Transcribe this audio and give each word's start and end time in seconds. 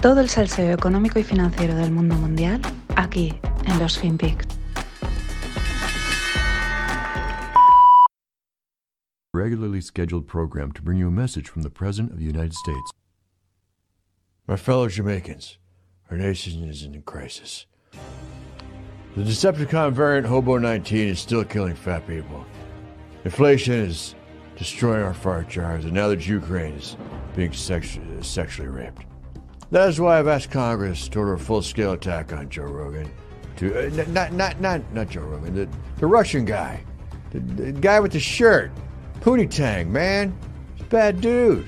Todo 0.00 0.20
el 0.20 0.28
salseo 0.28 0.72
económico 0.72 1.18
y 1.18 1.24
financiero 1.24 1.74
del 1.74 1.90
mundo 1.90 2.14
mundial 2.14 2.60
aquí 2.96 3.34
en 3.66 3.78
los 3.78 3.98
FinPix. 3.98 4.46
regularly 9.34 9.80
scheduled 9.80 10.26
program 10.26 10.72
to 10.72 10.82
bring 10.82 10.98
you 10.98 11.06
a 11.06 11.12
message 11.12 11.48
from 11.48 11.62
the 11.62 11.70
President 11.70 12.12
of 12.12 12.18
the 12.18 12.24
United 12.24 12.54
States. 12.54 12.90
My 14.48 14.56
fellow 14.56 14.88
Jamaicans, 14.88 15.58
our 16.10 16.16
nation 16.16 16.64
is 16.64 16.82
in 16.82 17.00
crisis. 17.02 17.66
The 19.14 19.22
Decepticon 19.22 19.92
variant 19.92 20.26
Hobo 20.26 20.58
19 20.58 21.08
is 21.08 21.20
still 21.20 21.44
killing 21.44 21.76
fat 21.76 22.06
people. 22.06 22.44
Inflation 23.24 23.74
is 23.74 24.14
destroying 24.56 25.02
our 25.02 25.14
fart 25.14 25.48
jars, 25.48 25.84
and 25.84 25.94
now 25.94 26.08
the 26.08 26.16
Ukraine 26.16 26.74
is 26.74 26.96
being 27.36 27.52
sexu- 27.52 28.24
sexually 28.24 28.68
raped. 28.68 29.04
That 29.70 29.88
is 29.88 30.00
why 30.00 30.18
I've 30.18 30.28
asked 30.28 30.50
Congress 30.50 31.08
to 31.08 31.18
order 31.18 31.34
a 31.34 31.38
full-scale 31.38 31.92
attack 31.92 32.32
on 32.32 32.48
Joe 32.48 32.62
Rogan. 32.62 33.10
To 33.56 33.86
uh, 33.86 34.04
not 34.08 34.32
not 34.32 34.60
not 34.60 34.80
not 34.94 35.08
Joe 35.10 35.22
Rogan, 35.22 35.54
the, 35.54 35.68
the 35.98 36.06
Russian 36.06 36.44
guy, 36.44 36.80
the, 37.32 37.40
the 37.40 37.72
guy 37.72 37.98
with 38.00 38.12
the 38.12 38.20
shirt, 38.20 38.70
Pootie 39.20 39.50
Tang, 39.50 39.92
man, 39.92 40.32
he's 40.76 40.86
a 40.86 40.88
bad 40.88 41.20
dude. 41.20 41.66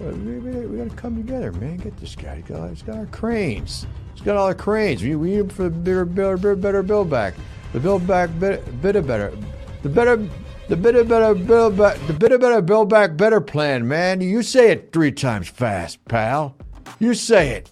Uh, 0.00 0.04
We, 0.10 0.38
we, 0.38 0.66
we 0.66 0.78
gotta 0.78 0.90
come 0.96 1.16
together, 1.16 1.52
man. 1.52 1.78
Get 1.78 1.96
this 1.96 2.14
guy. 2.14 2.36
He's 2.36 2.44
got, 2.44 2.68
he's 2.68 2.82
got 2.82 2.96
our 2.96 3.06
cranes. 3.06 3.86
He's 4.12 4.22
got 4.22 4.36
all 4.36 4.46
our 4.46 4.54
cranes. 4.54 5.02
We, 5.02 5.16
we 5.16 5.30
need 5.30 5.40
him 5.40 5.48
for 5.48 5.64
the 5.64 5.70
bigger, 5.70 6.04
better, 6.04 6.54
better 6.54 6.82
build 6.82 7.10
back. 7.10 7.34
The 7.72 7.80
build 7.80 8.06
back 8.06 8.30
bit, 8.38 8.80
bit 8.80 8.94
of 8.96 9.06
better. 9.06 9.36
The 9.82 9.88
better, 9.88 10.16
the 10.68 10.76
bit 10.76 10.94
of 10.94 11.08
better 11.08 11.34
build 11.34 11.76
back. 11.76 11.98
The 12.06 12.12
bit 12.12 12.32
of 12.32 12.40
better 12.40 12.62
build 12.62 12.88
back 12.88 13.16
better 13.16 13.40
plan, 13.40 13.86
man. 13.88 14.20
You 14.20 14.42
say 14.42 14.70
it 14.70 14.92
three 14.92 15.12
times 15.12 15.48
fast, 15.48 16.04
pal. 16.06 16.56
You 16.98 17.14
say 17.14 17.58
it. 17.58 17.68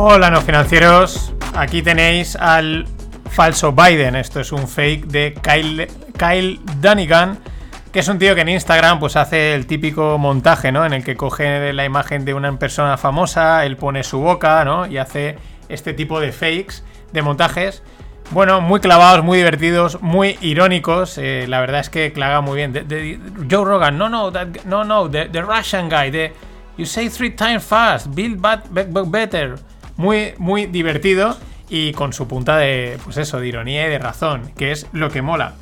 Hola 0.00 0.30
no 0.30 0.40
financieros, 0.42 1.32
aquí 1.56 1.82
tenéis 1.82 2.36
al 2.36 2.86
falso 3.30 3.72
Biden, 3.72 4.14
esto 4.14 4.38
es 4.38 4.52
un 4.52 4.68
fake 4.68 5.06
de 5.06 5.34
Kyle, 5.34 5.88
Kyle 6.16 6.60
Dunnigan, 6.80 7.40
que 7.92 7.98
es 7.98 8.06
un 8.06 8.18
tío 8.20 8.36
que 8.36 8.42
en 8.42 8.48
Instagram 8.50 9.00
pues 9.00 9.16
hace 9.16 9.54
el 9.54 9.66
típico 9.66 10.16
montaje, 10.16 10.70
¿no? 10.70 10.86
En 10.86 10.92
el 10.92 11.02
que 11.02 11.16
coge 11.16 11.72
la 11.72 11.84
imagen 11.84 12.24
de 12.24 12.32
una 12.32 12.56
persona 12.60 12.96
famosa, 12.96 13.66
él 13.66 13.76
pone 13.76 14.04
su 14.04 14.20
boca, 14.20 14.64
¿no? 14.64 14.86
Y 14.86 14.98
hace 14.98 15.36
este 15.68 15.94
tipo 15.94 16.20
de 16.20 16.30
fakes, 16.30 16.84
de 17.12 17.22
montajes. 17.22 17.82
Bueno, 18.30 18.60
muy 18.60 18.80
clavados, 18.80 19.24
muy 19.24 19.38
divertidos, 19.38 20.02
muy 20.02 20.36
irónicos. 20.42 21.16
eh, 21.16 21.46
la 21.48 21.60
verdad 21.60 21.80
es 21.80 21.88
que 21.90 22.12
claga 22.12 22.40
muy 22.42 22.56
bien. 22.56 22.74
Joe 23.50 23.64
Rogan, 23.64 23.96
no, 23.96 24.08
no, 24.10 24.30
no, 24.66 24.84
no, 24.84 25.10
the, 25.10 25.28
Russian 25.40 25.88
guy, 25.88 26.10
the, 26.10 26.32
you 26.76 26.84
say 26.84 27.08
three 27.08 27.30
times 27.30 27.64
fast, 27.64 28.08
build 28.14 28.38
be- 28.70 28.84
better. 29.06 29.54
Muy, 29.96 30.34
muy 30.38 30.66
divertido 30.66 31.36
y 31.70 31.92
con 31.92 32.12
su 32.12 32.28
punta 32.28 32.56
de, 32.58 32.98
pues 33.02 33.16
eso, 33.16 33.40
de 33.40 33.48
ironía 33.48 33.86
y 33.86 33.90
de 33.90 33.98
razón, 33.98 34.52
que 34.56 34.72
es 34.72 34.86
lo 34.92 35.10
que 35.10 35.22
mola. 35.22 35.54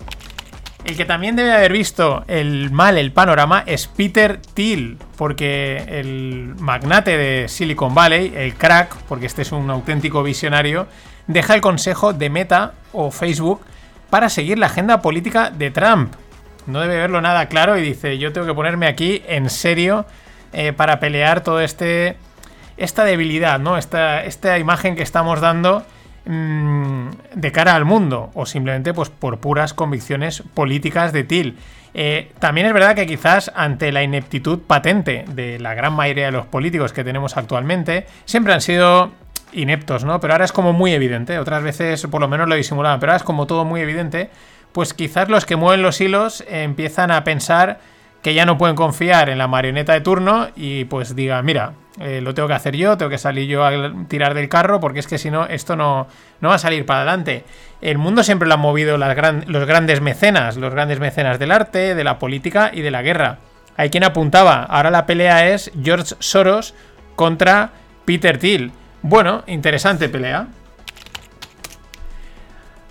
El 0.85 0.97
que 0.97 1.05
también 1.05 1.35
debe 1.37 1.53
haber 1.53 1.73
visto 1.73 2.23
el 2.29 2.71
mal, 2.71 2.99
el 2.99 3.13
panorama, 3.13 3.63
es 3.67 3.87
Peter 3.89 4.41
Thiel, 4.55 4.99
porque 5.17 5.83
el 5.89 6.55
magnate 6.61 7.17
de 7.17 7.49
Silicon 7.49 7.95
Valley, 7.95 8.33
el 8.37 8.55
crack, 8.55 8.95
porque 9.09 9.27
este 9.27 9.43
es 9.43 9.53
un 9.53 9.69
auténtico 9.71 10.23
visionario, 10.23 10.87
deja 11.27 11.55
el 11.55 11.61
consejo 11.61 12.13
de 12.13 12.31
Meta 12.31 12.73
o 12.93 13.11
Facebook 13.11 13.61
para 14.11 14.29
seguir 14.29 14.59
la 14.59 14.67
agenda 14.67 15.03
política 15.03 15.51
de 15.51 15.71
Trump. 15.71 16.15
No 16.67 16.81
debe 16.81 16.97
verlo 16.97 17.21
nada 17.21 17.47
claro 17.47 17.77
y 17.77 17.83
dice, 17.83 18.19
yo 18.19 18.33
tengo 18.33 18.47
que 18.47 18.55
ponerme 18.55 18.87
aquí 18.87 19.23
en 19.29 19.51
serio 19.51 20.07
eh, 20.53 20.73
para 20.73 21.01
pelear 21.01 21.43
todo 21.43 21.61
este 21.61 22.17
esta 22.77 23.05
debilidad, 23.05 23.59
¿no? 23.59 23.79
Esta, 23.79 24.25
esta 24.25 24.59
imagen 24.59 24.97
que 24.97 25.03
estamos 25.03 25.41
dando 25.41 25.85
mm, 26.27 27.09
de 27.35 27.53
cara 27.53 27.75
al 27.75 27.85
mundo, 27.85 28.31
o 28.35 28.47
simplemente 28.47 28.93
pues 28.93 29.09
por 29.09 29.39
puras 29.39 29.73
convicciones 29.73 30.43
políticas 30.55 31.13
de 31.13 31.25
Til. 31.25 31.57
Eh, 31.95 32.33
también 32.39 32.67
es 32.67 32.75
verdad 32.75 32.95
que 32.95 33.07
quizás 33.07 33.51
ante 33.55 33.91
la 33.93 34.03
ineptitud 34.03 34.59
patente 34.59 35.25
de 35.29 35.59
la 35.59 35.73
gran 35.73 35.95
mayoría 35.95 36.27
de 36.27 36.33
los 36.33 36.45
políticos 36.45 36.93
que 36.93 37.05
tenemos 37.05 37.39
actualmente, 37.39 38.07
siempre 38.27 38.53
han 38.53 38.61
sido 38.61 39.13
ineptos, 39.53 40.05
¿no? 40.05 40.21
Pero 40.21 40.35
ahora 40.35 40.45
es 40.45 40.53
como 40.53 40.73
muy 40.73 40.93
evidente, 40.93 41.39
otras 41.39 41.63
veces 41.63 42.07
por 42.11 42.21
lo 42.21 42.29
menos 42.29 42.49
lo 42.49 42.55
disimulaban, 42.55 43.01
pero 43.01 43.13
ahora 43.13 43.19
es 43.19 43.23
como 43.25 43.47
todo 43.47 43.65
muy 43.65 43.81
evidente, 43.81 44.31
pues 44.73 44.95
quizás 44.95 45.29
los 45.29 45.47
que 45.47 45.57
mueven 45.57 45.83
los 45.83 46.01
hilos 46.01 46.45
empiezan 46.49 47.11
a 47.11 47.25
pensar 47.25 47.81
que 48.23 48.35
ya 48.35 48.45
no 48.45 48.59
pueden 48.59 48.77
confiar 48.77 49.29
en 49.29 49.39
la 49.39 49.47
marioneta 49.47 49.93
de 49.93 50.01
turno 50.01 50.49
y 50.57 50.85
pues 50.87 51.15
digan, 51.15 51.45
mira, 51.45 51.75
eh, 52.01 52.21
lo 52.21 52.35
tengo 52.35 52.49
que 52.49 52.55
hacer 52.55 52.77
yo, 52.77 52.97
tengo 52.97 53.09
que 53.09 53.19
salir 53.19 53.49
yo 53.49 53.65
a 53.65 53.73
tirar 54.09 54.35
del 54.35 54.49
carro 54.49 54.81
porque 54.81 54.99
es 54.99 55.07
que 55.07 55.17
si 55.17 55.31
no, 55.31 55.47
esto 55.47 55.77
no, 55.77 56.09
no 56.41 56.49
va 56.49 56.57
a 56.57 56.59
salir 56.59 56.85
para 56.85 57.03
adelante. 57.03 57.45
El 57.81 57.99
mundo 57.99 58.23
siempre 58.23 58.49
lo 58.49 58.55
han 58.55 58.61
movido 58.61 58.99
las 58.99 59.17
los 59.47 59.67
grandes 59.67 60.01
mecenas, 60.01 60.57
los 60.57 60.75
grandes 60.75 60.99
mecenas 60.99 61.39
del 61.39 61.53
arte, 61.53 61.95
de 61.95 62.05
la 62.05 62.19
política 62.19 62.71
y 62.73 62.83
de 62.83 62.91
la 62.91 63.03
guerra. 63.03 63.39
Hay 63.77 63.91
quien 63.91 64.05
apuntaba, 64.05 64.65
ahora 64.65 64.91
la 64.91 65.07
pelea 65.07 65.49
es 65.49 65.71
George 65.83 66.17
Soros 66.19 66.75
contra 67.15 67.71
Peter 68.05 68.39
Thiel. 68.39 68.73
Bueno, 69.03 69.45
interesante 69.47 70.09
pelea. 70.09 70.49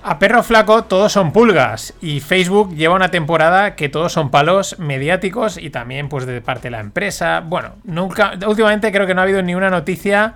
A 0.08 0.20
perro 0.20 0.44
flaco 0.44 0.84
todos 0.84 1.12
son 1.12 1.34
pulgas 1.34 1.96
y 2.00 2.20
Facebook 2.20 2.76
lleva 2.76 2.94
una 2.94 3.10
temporada 3.10 3.76
que 3.76 3.90
todos 3.90 4.14
son 4.14 4.30
palos 4.30 4.78
mediáticos 4.78 5.58
y 5.58 5.72
también 5.72 6.10
pues 6.10 6.28
de 6.28 6.42
parte 6.42 6.68
de 6.68 6.72
la 6.74 6.80
empresa. 6.80 7.42
Bueno, 7.44 7.78
nunca 7.86 8.34
últimamente 8.46 8.92
creo 8.92 9.08
que 9.08 9.16
no 9.16 9.22
ha 9.22 9.24
habido 9.24 9.42
ni 9.42 9.56
una 9.56 9.72
noticia 9.72 10.36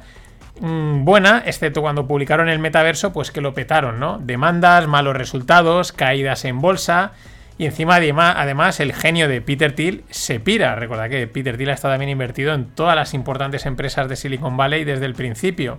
mm, 0.60 1.06
buena, 1.06 1.44
excepto 1.46 1.82
cuando 1.82 2.08
publicaron 2.08 2.50
el 2.50 2.58
metaverso, 2.58 3.14
pues 3.14 3.30
que 3.30 3.42
lo 3.42 3.54
petaron, 3.54 4.00
¿no? 4.00 4.18
Demandas, 4.18 4.88
malos 4.88 5.16
resultados, 5.16 5.92
caídas 5.92 6.46
en 6.46 6.62
bolsa 6.62 7.12
y 7.60 7.66
encima 7.66 7.98
además 7.98 8.80
el 8.80 8.94
genio 8.94 9.28
de 9.28 9.42
Peter 9.42 9.76
Thiel 9.76 10.06
se 10.10 10.40
pira. 10.40 10.76
Recuerda 10.76 11.10
que 11.10 11.28
Peter 11.28 11.58
Thiel 11.58 11.72
ha 11.72 11.74
estado 11.74 11.94
también 11.94 12.10
invertido 12.10 12.54
en 12.54 12.68
todas 12.68 12.96
las 12.96 13.14
importantes 13.14 13.66
empresas 13.66 14.08
de 14.08 14.16
Silicon 14.16 14.56
Valley 14.56 14.86
desde 14.86 15.06
el 15.06 15.14
principio. 15.14 15.78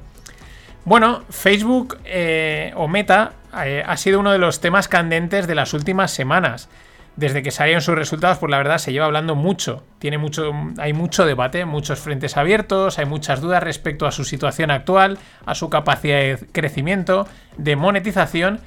Bueno, 0.85 1.23
Facebook 1.31 1.97
eh, 2.05 2.75
o 2.77 2.87
Meta 2.87 3.33
eh, 3.65 3.83
ha 3.85 3.97
sido 3.97 4.21
uno 4.21 4.31
de 4.31 4.37
los 4.37 4.61
temas 4.61 4.89
candentes 4.89 5.47
de 5.47 5.55
las 5.55 5.73
últimas 5.73 6.11
semanas. 6.11 6.69
Desde 7.17 7.43
que 7.43 7.51
salieron 7.51 7.81
sus 7.81 7.95
resultados, 7.95 8.37
pues 8.37 8.51
la 8.51 8.59
verdad 8.59 8.77
se 8.77 8.93
lleva 8.93 9.07
hablando 9.07 9.35
mucho. 9.35 9.83
Tiene 10.01 10.19
mucho, 10.19 10.53
hay 10.77 10.93
mucho 10.93 11.25
debate, 11.25 11.65
muchos 11.65 11.99
frentes 11.99 12.37
abiertos, 12.37 12.99
hay 12.99 13.07
muchas 13.07 13.41
dudas 13.41 13.63
respecto 13.63 14.07
a 14.07 14.13
su 14.13 14.25
situación 14.25 14.71
actual, 14.71 15.17
a 15.47 15.55
su 15.55 15.71
capacidad 15.71 16.19
de 16.19 16.39
crecimiento, 16.53 17.27
de 17.57 17.77
monetización 17.77 18.61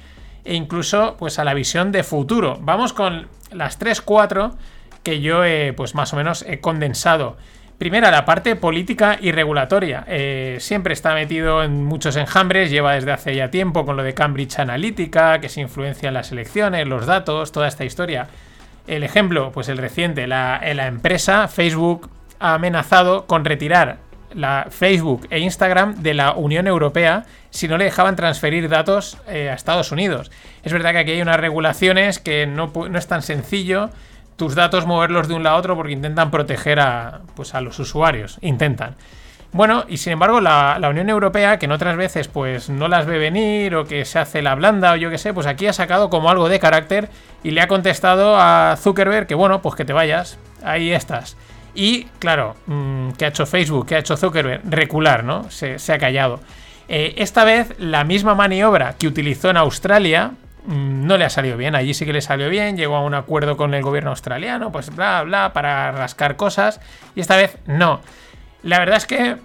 e 0.44 0.54
incluso 0.54 1.16
pues 1.18 1.38
a 1.38 1.44
la 1.44 1.54
visión 1.54 1.92
de 1.92 2.02
futuro. 2.02 2.58
Vamos 2.60 2.92
con 2.92 3.28
las 3.50 3.80
3-4 3.80 4.52
que 5.02 5.20
yo 5.20 5.42
pues 5.76 5.94
más 5.94 6.12
o 6.12 6.16
menos 6.16 6.44
he 6.48 6.60
condensado. 6.60 7.36
Primera, 7.78 8.12
la 8.12 8.24
parte 8.24 8.54
política 8.54 9.18
y 9.20 9.32
regulatoria. 9.32 10.04
Eh, 10.06 10.58
siempre 10.60 10.94
está 10.94 11.12
metido 11.12 11.64
en 11.64 11.84
muchos 11.84 12.14
enjambres, 12.16 12.70
lleva 12.70 12.94
desde 12.94 13.10
hace 13.10 13.34
ya 13.34 13.50
tiempo 13.50 13.84
con 13.84 13.96
lo 13.96 14.04
de 14.04 14.14
Cambridge 14.14 14.60
Analytica, 14.60 15.40
que 15.40 15.48
se 15.48 15.60
influencia 15.60 16.08
en 16.08 16.14
las 16.14 16.30
elecciones, 16.30 16.86
los 16.86 17.06
datos, 17.06 17.50
toda 17.50 17.66
esta 17.66 17.84
historia. 17.84 18.28
El 18.86 19.02
ejemplo, 19.02 19.50
pues 19.52 19.68
el 19.68 19.78
reciente, 19.78 20.26
la, 20.28 20.60
la 20.74 20.86
empresa 20.86 21.48
Facebook 21.48 22.08
ha 22.38 22.54
amenazado 22.54 23.26
con 23.26 23.44
retirar 23.44 23.98
la 24.34 24.66
Facebook 24.70 25.26
e 25.30 25.38
Instagram 25.38 26.02
de 26.02 26.14
la 26.14 26.32
Unión 26.32 26.66
Europea 26.66 27.24
si 27.50 27.68
no 27.68 27.78
le 27.78 27.84
dejaban 27.84 28.16
transferir 28.16 28.68
datos 28.68 29.18
eh, 29.28 29.50
a 29.50 29.54
Estados 29.54 29.92
Unidos. 29.92 30.30
Es 30.62 30.72
verdad 30.72 30.92
que 30.92 30.98
aquí 30.98 31.10
hay 31.12 31.22
unas 31.22 31.38
regulaciones 31.38 32.18
que 32.18 32.46
no, 32.46 32.72
no 32.74 32.98
es 32.98 33.06
tan 33.06 33.22
sencillo 33.22 33.90
tus 34.36 34.54
datos 34.54 34.86
moverlos 34.86 35.28
de 35.28 35.34
un 35.34 35.44
lado 35.44 35.56
a 35.56 35.58
otro 35.60 35.76
porque 35.76 35.92
intentan 35.92 36.30
proteger 36.30 36.80
a, 36.80 37.20
pues, 37.36 37.54
a 37.54 37.60
los 37.60 37.78
usuarios. 37.78 38.38
Intentan. 38.40 38.96
Bueno, 39.52 39.84
y 39.88 39.98
sin 39.98 40.14
embargo, 40.14 40.40
la, 40.40 40.78
la 40.80 40.88
Unión 40.88 41.08
Europea, 41.08 41.60
que 41.60 41.66
en 41.66 41.72
otras 41.72 41.96
veces 41.96 42.26
pues 42.26 42.68
no 42.68 42.88
las 42.88 43.06
ve 43.06 43.18
venir 43.18 43.76
o 43.76 43.84
que 43.84 44.04
se 44.04 44.18
hace 44.18 44.42
la 44.42 44.56
blanda 44.56 44.92
o 44.92 44.96
yo 44.96 45.10
qué 45.10 45.18
sé, 45.18 45.32
pues 45.32 45.46
aquí 45.46 45.68
ha 45.68 45.72
sacado 45.72 46.10
como 46.10 46.28
algo 46.28 46.48
de 46.48 46.58
carácter 46.58 47.08
y 47.44 47.52
le 47.52 47.60
ha 47.60 47.68
contestado 47.68 48.36
a 48.36 48.74
Zuckerberg 48.76 49.28
que 49.28 49.36
bueno, 49.36 49.62
pues 49.62 49.76
que 49.76 49.84
te 49.84 49.92
vayas, 49.92 50.40
ahí 50.64 50.90
estás. 50.90 51.36
Y 51.74 52.04
claro, 52.18 52.54
mm, 52.66 53.10
¿qué 53.12 53.24
ha 53.24 53.28
hecho 53.28 53.46
Facebook? 53.46 53.86
¿Qué 53.86 53.96
ha 53.96 53.98
hecho 53.98 54.16
Zuckerberg? 54.16 54.62
Recular, 54.64 55.24
¿no? 55.24 55.50
Se, 55.50 55.78
se 55.78 55.92
ha 55.92 55.98
callado. 55.98 56.40
Eh, 56.88 57.14
esta 57.18 57.44
vez 57.44 57.74
la 57.78 58.04
misma 58.04 58.34
maniobra 58.34 58.94
que 58.98 59.06
utilizó 59.06 59.50
en 59.50 59.56
Australia 59.56 60.32
mm, 60.66 61.06
no 61.06 61.16
le 61.16 61.24
ha 61.24 61.30
salido 61.30 61.56
bien. 61.56 61.74
Allí 61.74 61.94
sí 61.94 62.04
que 62.04 62.12
le 62.12 62.20
salió 62.20 62.48
bien, 62.48 62.76
llegó 62.76 62.96
a 62.96 63.00
un 63.00 63.14
acuerdo 63.14 63.56
con 63.56 63.74
el 63.74 63.82
gobierno 63.82 64.10
australiano, 64.10 64.70
pues 64.70 64.94
bla, 64.94 65.22
bla, 65.22 65.52
para 65.52 65.92
rascar 65.92 66.36
cosas. 66.36 66.80
Y 67.14 67.20
esta 67.20 67.36
vez 67.36 67.58
no. 67.66 68.00
La 68.62 68.78
verdad 68.78 68.96
es 68.96 69.06
que 69.06 69.36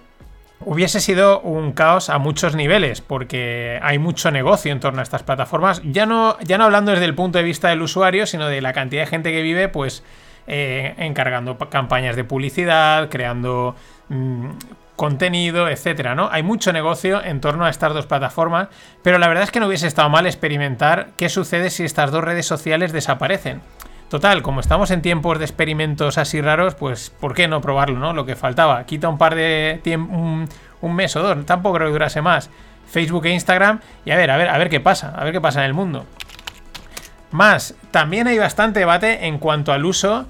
hubiese 0.64 1.00
sido 1.00 1.40
un 1.40 1.72
caos 1.72 2.10
a 2.10 2.18
muchos 2.18 2.54
niveles, 2.54 3.00
porque 3.00 3.78
hay 3.82 3.98
mucho 3.98 4.30
negocio 4.30 4.72
en 4.72 4.80
torno 4.80 5.00
a 5.00 5.02
estas 5.02 5.22
plataformas, 5.22 5.80
ya 5.84 6.06
no, 6.06 6.38
ya 6.40 6.58
no 6.58 6.64
hablando 6.64 6.92
desde 6.92 7.06
el 7.06 7.14
punto 7.14 7.38
de 7.38 7.44
vista 7.44 7.68
del 7.68 7.82
usuario, 7.82 8.26
sino 8.26 8.46
de 8.46 8.60
la 8.60 8.72
cantidad 8.72 9.02
de 9.02 9.06
gente 9.06 9.32
que 9.32 9.42
vive, 9.42 9.68
pues 9.68 10.02
eh, 10.46 10.94
encargando 10.98 11.56
campañas 11.58 12.16
de 12.16 12.24
publicidad, 12.24 13.08
creando 13.08 13.76
mm, 14.08 14.50
contenido, 14.96 15.68
etcétera, 15.68 16.14
¿no? 16.14 16.28
Hay 16.30 16.42
mucho 16.42 16.74
negocio 16.74 17.24
en 17.24 17.40
torno 17.40 17.64
a 17.64 17.70
estas 17.70 17.94
dos 17.94 18.04
plataformas, 18.04 18.68
pero 19.02 19.18
la 19.18 19.28
verdad 19.28 19.44
es 19.44 19.50
que 19.50 19.58
no 19.58 19.66
hubiese 19.66 19.86
estado 19.86 20.10
mal 20.10 20.26
experimentar 20.26 21.08
qué 21.16 21.30
sucede 21.30 21.70
si 21.70 21.84
estas 21.84 22.10
dos 22.10 22.22
redes 22.22 22.44
sociales 22.44 22.92
desaparecen. 22.92 23.62
Total, 24.10 24.42
como 24.42 24.58
estamos 24.58 24.90
en 24.90 25.02
tiempos 25.02 25.38
de 25.38 25.44
experimentos 25.44 26.18
así 26.18 26.40
raros, 26.40 26.74
pues 26.74 27.10
¿por 27.10 27.32
qué 27.32 27.46
no 27.46 27.60
probarlo, 27.60 27.98
no? 27.98 28.12
Lo 28.12 28.26
que 28.26 28.34
faltaba. 28.34 28.84
Quita 28.84 29.08
un 29.08 29.16
par 29.16 29.36
de 29.36 29.80
tiempo, 29.84 30.12
un, 30.12 30.94
mes 30.94 31.14
o 31.14 31.22
dos, 31.22 31.46
tampoco 31.46 31.76
creo 31.76 31.88
que 31.88 31.92
durase 31.92 32.20
más. 32.20 32.50
Facebook 32.86 33.24
e 33.26 33.30
Instagram 33.30 33.80
y 34.04 34.10
a 34.10 34.16
ver, 34.16 34.32
a 34.32 34.36
ver, 34.36 34.48
a 34.48 34.58
ver 34.58 34.68
qué 34.68 34.80
pasa, 34.80 35.14
a 35.16 35.22
ver 35.22 35.32
qué 35.32 35.40
pasa 35.40 35.60
en 35.60 35.66
el 35.66 35.74
mundo. 35.74 36.06
Más, 37.30 37.74
también 37.90 38.26
hay 38.26 38.38
bastante 38.38 38.80
debate 38.80 39.26
en 39.26 39.38
cuanto 39.38 39.72
al 39.72 39.84
uso 39.84 40.26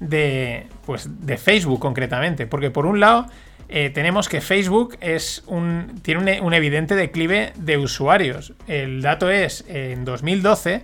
de, 0.00 0.66
pues, 0.86 1.26
de 1.26 1.36
Facebook 1.36 1.80
concretamente, 1.80 2.46
porque 2.46 2.70
por 2.70 2.86
un 2.86 3.00
lado 3.00 3.26
eh, 3.68 3.90
tenemos 3.90 4.28
que 4.28 4.40
Facebook 4.40 4.96
es 5.00 5.42
un, 5.46 6.00
tiene 6.02 6.40
un, 6.40 6.54
evidente 6.54 6.94
declive 6.94 7.52
de 7.56 7.76
usuarios. 7.76 8.54
El 8.66 9.02
dato 9.02 9.30
es, 9.30 9.64
en 9.68 10.06
2012 10.06 10.80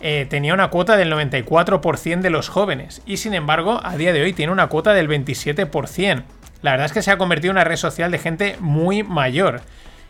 eh, 0.00 0.26
tenía 0.30 0.54
una 0.54 0.70
cuota 0.70 0.96
del 0.96 1.12
94% 1.12 2.20
de 2.20 2.30
los 2.30 2.48
jóvenes 2.48 3.02
y 3.04 3.16
sin 3.16 3.34
embargo 3.34 3.80
a 3.82 3.96
día 3.96 4.12
de 4.12 4.22
hoy 4.22 4.32
tiene 4.32 4.52
una 4.52 4.68
cuota 4.68 4.94
del 4.94 5.08
27%. 5.08 6.22
La 6.62 6.72
verdad 6.72 6.86
es 6.86 6.92
que 6.92 7.02
se 7.02 7.10
ha 7.10 7.18
convertido 7.18 7.50
en 7.50 7.56
una 7.56 7.64
red 7.64 7.76
social 7.76 8.12
de 8.12 8.18
gente 8.18 8.56
muy 8.60 9.02
mayor, 9.02 9.62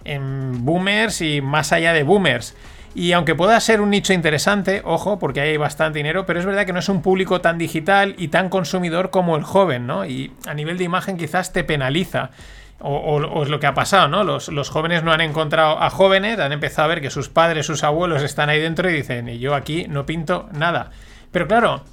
en 0.04 0.64
boomers 0.64 1.22
y 1.22 1.40
más 1.40 1.72
allá 1.72 1.92
de 1.94 2.02
boomers. 2.02 2.54
Y 2.94 3.12
aunque 3.12 3.36
pueda 3.36 3.58
ser 3.60 3.80
un 3.80 3.90
nicho 3.90 4.12
interesante, 4.12 4.82
ojo, 4.84 5.18
porque 5.18 5.40
hay 5.40 5.56
bastante 5.56 5.98
dinero, 5.98 6.26
pero 6.26 6.40
es 6.40 6.46
verdad 6.46 6.66
que 6.66 6.72
no 6.72 6.80
es 6.80 6.88
un 6.88 7.02
público 7.02 7.40
tan 7.40 7.56
digital 7.56 8.14
y 8.18 8.28
tan 8.28 8.48
consumidor 8.48 9.10
como 9.10 9.36
el 9.36 9.44
joven, 9.44 9.86
¿no? 9.86 10.04
Y 10.04 10.32
a 10.46 10.54
nivel 10.54 10.76
de 10.76 10.84
imagen 10.84 11.16
quizás 11.16 11.52
te 11.52 11.62
penaliza. 11.62 12.30
O, 12.82 13.42
es 13.42 13.50
lo 13.50 13.60
que 13.60 13.66
ha 13.66 13.74
pasado, 13.74 14.08
¿no? 14.08 14.24
Los, 14.24 14.70
jóvenes 14.70 15.04
no 15.04 15.12
han 15.12 15.20
encontrado 15.20 15.80
a 15.82 15.90
jóvenes, 15.90 16.38
han 16.38 16.52
empezado 16.52 16.86
a 16.86 16.88
ver 16.88 17.02
que 17.02 17.10
sus 17.10 17.28
padres, 17.28 17.66
sus 17.66 17.84
abuelos 17.84 18.22
están 18.22 18.48
ahí 18.48 18.58
dentro 18.58 18.88
y 18.88 18.94
dicen, 18.94 19.28
y 19.28 19.38
yo 19.38 19.54
aquí 19.54 19.86
no 19.86 20.06
pinto 20.06 20.48
nada. 20.52 20.90
Pero 21.30 21.46
claro, 21.46 21.84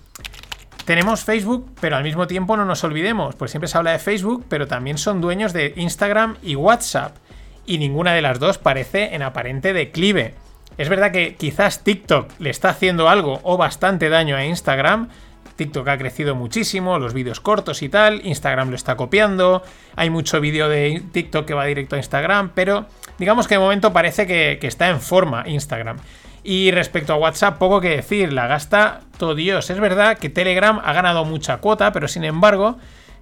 tenemos 0.86 1.26
Facebook, 1.26 1.70
pero 1.82 1.98
al 1.98 2.04
mismo 2.04 2.26
tiempo 2.26 2.56
no 2.56 2.64
nos 2.64 2.86
olvidemos, 2.86 3.36
pues 3.36 3.52
siempre 3.52 3.68
se 3.68 3.78
habla 3.78 3.92
de 3.92 4.00
Facebook, 4.00 4.46
pero 4.48 4.66
también 4.66 4.98
son 4.98 5.20
dueños 5.20 5.52
de 5.52 5.74
Instagram 5.76 6.38
y 6.42 6.56
WhatsApp. 6.56 7.18
Y 7.66 7.80
ninguna 7.80 8.14
de 8.14 8.22
las 8.22 8.40
dos 8.40 8.58
parece 8.58 9.14
en 9.14 9.24
aparente 9.24 9.74
declive. 9.74 10.36
Es 10.78 10.90
verdad 10.90 11.12
que 11.12 11.36
quizás 11.36 11.84
TikTok 11.84 12.32
le 12.40 12.50
está 12.50 12.70
haciendo 12.70 13.10
algo 13.10 13.40
o 13.44 13.58
bastante 13.58 14.10
daño 14.10 14.36
a 14.36 14.46
Instagram, 14.46 15.10
TikTok 15.58 15.88
ha 15.88 15.98
crecido 15.98 16.36
muchísimo, 16.36 17.00
los 17.00 17.14
vídeos 17.14 17.42
cortos 17.42 17.82
y 17.82 17.90
tal, 17.90 18.22
Instagram 18.24 18.70
lo 18.70 18.76
está 18.76 18.96
copiando, 18.96 19.64
hay 19.96 20.10
mucho 20.10 20.40
vídeo 20.40 20.70
de 20.70 21.04
TikTok 21.12 21.46
que 21.46 21.54
va 21.54 21.66
directo 21.66 21.96
a 21.96 22.00
Instagram, 22.00 22.52
pero 22.54 22.86
digamos 23.18 23.48
que 23.48 23.56
de 23.56 23.60
momento 23.60 23.92
parece 23.92 24.26
que, 24.26 24.60
está 24.62 24.90
en 24.90 25.02
forma 25.02 25.44
Instagram. 25.48 25.98
Y 26.44 26.72
respecto 26.72 27.12
a 27.12 27.18
WhatsApp, 27.18 27.58
poco 27.58 27.82
que 27.82 27.90
decir, 27.90 28.32
la 28.32 28.48
gasta 28.48 29.02
todo 29.18 29.36
Dios. 29.36 29.70
Es 29.70 29.80
verdad 29.82 30.18
que 30.18 30.30
Telegram 30.30 30.80
ha 30.82 30.94
ganado 30.94 31.26
mucha 31.26 31.58
cuota, 31.58 31.92
pero 31.92 32.08
sin 32.08 32.24
embargo, 32.24 32.78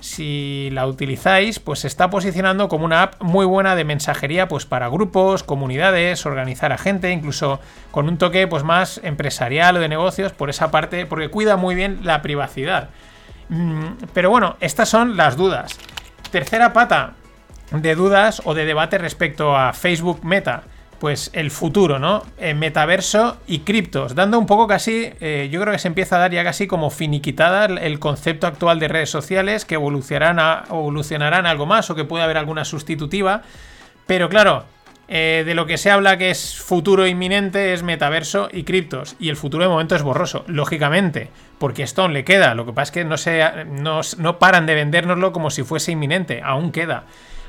si 0.06 0.70
la 0.72 0.86
utilizáis, 0.86 1.60
pues 1.60 1.80
se 1.80 1.88
está 1.88 2.10
posicionando 2.10 2.70
como 2.70 2.86
una 2.86 3.02
app 3.02 3.22
muy 3.22 3.46
buena 3.46 3.76
de 3.76 3.84
mensajería 3.84 4.48
pues 4.48 4.66
para 4.66 4.88
grupos, 4.88 5.42
comunidades, 5.44 6.26
organizar 6.26 6.72
a 6.72 6.78
gente, 6.78 7.12
incluso 7.12 7.60
con 7.92 8.08
un 8.08 8.18
toque 8.18 8.48
pues 8.48 8.64
más 8.64 9.02
empresarial 9.04 9.78
o 9.78 9.80
de 9.80 9.90
negocios 9.90 10.32
por 10.32 10.50
esa 10.50 10.70
parte, 10.70 11.06
porque 11.08 11.30
cuida 11.30 11.58
muy 11.58 11.74
bien 11.74 12.02
la 12.04 12.22
privacidad. 12.22 12.90
Mm, 13.50 14.06
pero 14.14 14.30
bueno, 14.30 14.58
estas 14.60 14.90
son 14.90 15.18
las 15.18 15.38
dudas. 15.38 15.78
Tercera 16.32 16.72
pata 16.72 17.14
de 17.72 17.96
dudas 17.96 18.44
o 18.46 18.54
de 18.54 18.66
debate 18.66 19.00
respecto 19.00 19.58
a 19.58 19.74
Facebook 19.74 20.24
Meta 20.24 20.64
pues 21.00 21.30
el 21.34 21.52
futuro, 21.52 22.00
¿no? 22.00 22.24
En 22.38 22.60
metaverso 22.60 23.38
y 23.48 23.60
criptos, 23.60 24.16
dando 24.16 24.40
un 24.40 24.46
poco 24.46 24.68
casi, 24.68 25.12
eh, 25.20 25.50
yo 25.52 25.62
creo 25.62 25.74
que 25.74 25.80
se 25.80 25.88
empieza 25.88 26.16
a 26.16 26.20
dar 26.20 26.32
ya 26.32 26.44
casi 26.44 26.68
como 26.68 26.90
finiquitada 26.90 27.66
el 27.66 28.00
concepto 28.00 28.48
actual 28.48 28.80
de 28.80 28.88
redes 28.88 29.10
sociales 29.10 29.66
que 29.66 29.76
evolucionarán, 29.76 30.40
a, 30.40 30.64
evolucionarán 30.70 31.46
algo 31.46 31.66
más 31.66 31.90
o 31.90 31.96
que 31.96 32.06
puede 32.06 32.24
haber 32.24 32.38
alguna 32.38 32.66
sustitutiva. 32.66 33.44
Pero 34.06 34.30
claro, 34.30 34.66
eh, 35.08 35.44
de 35.46 35.54
lo 35.54 35.68
que 35.68 35.78
se 35.78 35.92
habla 35.92 36.18
que 36.18 36.32
es 36.32 36.58
futuro 36.58 37.06
inminente 37.06 37.74
es 37.74 37.84
metaverso 37.84 38.50
y 38.52 38.64
criptos. 38.64 39.16
Y 39.20 39.30
el 39.30 39.36
futuro 39.36 39.64
de 39.64 39.70
momento 39.70 39.96
es 39.96 40.02
borroso, 40.02 40.46
lógicamente, 40.48 41.30
porque 41.60 41.84
esto 41.84 42.02
aún 42.02 42.14
le 42.14 42.24
queda. 42.24 42.56
Lo 42.56 42.66
que 42.66 42.74
pasa 42.74 42.84
es 42.84 42.92
que 42.92 43.06
no, 43.06 43.18
se, 43.18 43.44
no, 43.66 44.02
no 44.18 44.40
paran 44.40 44.66
de 44.66 44.76
vendérnoslo 44.76 45.32
como 45.32 45.50
si 45.50 45.64
fuese 45.64 45.92
inminente, 45.92 46.42
aún 46.44 46.72
queda. 46.72 47.04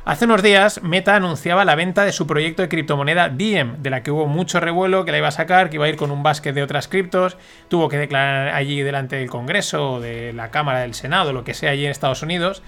Hace 0.07 0.27
unos 0.27 0.41
días, 0.41 0.85
Meta 0.85 1.17
anunciaba 1.17 1.65
la 1.65 1.75
venta 1.75 2.05
de 2.05 2.13
su 2.13 2.29
proyecto 2.29 2.63
de 2.63 2.69
criptomoneda 2.69 3.29
Diem, 3.29 3.83
de 3.83 3.91
la 3.91 4.05
que 4.05 4.13
hubo 4.13 4.29
mucho 4.29 4.61
revuelo, 4.61 5.05
que 5.05 5.11
la 5.11 5.19
iba 5.19 5.27
a 5.27 5.33
sacar, 5.33 5.69
que 5.69 5.79
iba 5.79 5.87
a 5.87 5.89
ir 5.89 5.97
con 5.97 6.13
un 6.13 6.23
básquet 6.23 6.55
de 6.55 6.63
otras 6.63 6.87
criptos, 6.87 7.37
tuvo 7.67 7.89
que 7.89 7.99
declarar 7.99 8.55
allí 8.55 8.81
delante 8.83 9.17
del 9.17 9.29
Congreso 9.29 9.95
o 9.95 10.01
de 10.01 10.33
la 10.33 10.53
Cámara 10.53 10.83
del 10.83 10.95
Senado, 10.95 11.33
lo 11.33 11.43
que 11.43 11.55
sea 11.55 11.73
allí 11.73 11.87
en 11.87 11.91
Estados 11.91 12.23
Unidos. 12.23 12.63